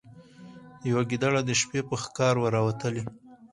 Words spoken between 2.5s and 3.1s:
راوتلی